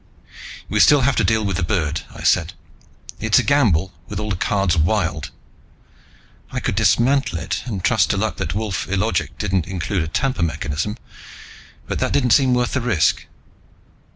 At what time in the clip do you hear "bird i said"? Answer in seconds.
1.63-2.53